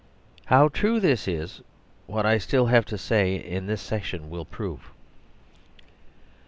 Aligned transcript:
How 0.45 0.67
true 0.67 0.99
this 0.99 1.27
is 1.27 1.61
what 2.07 2.25
I 2.25 2.39
still 2.39 2.65
'have 2.65 2.85
to 2.85 2.97
say 2.97 3.35
in 3.35 3.67
this 3.67 3.83
section 3.83 4.31
will 4.31 4.45
prove. 4.45 4.89